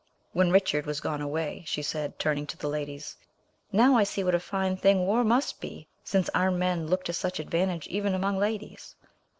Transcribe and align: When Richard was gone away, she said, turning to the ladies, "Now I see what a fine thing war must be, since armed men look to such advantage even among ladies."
When 0.33 0.49
Richard 0.51 0.87
was 0.87 0.99
gone 0.99 1.21
away, 1.21 1.63
she 1.67 1.83
said, 1.83 2.17
turning 2.17 2.47
to 2.47 2.57
the 2.57 2.67
ladies, 2.67 3.17
"Now 3.71 3.95
I 3.97 4.03
see 4.03 4.23
what 4.23 4.33
a 4.33 4.39
fine 4.39 4.75
thing 4.75 5.05
war 5.05 5.23
must 5.23 5.61
be, 5.61 5.87
since 6.03 6.27
armed 6.33 6.57
men 6.57 6.87
look 6.87 7.03
to 7.03 7.13
such 7.13 7.39
advantage 7.39 7.85
even 7.85 8.15
among 8.15 8.39
ladies." 8.39 8.95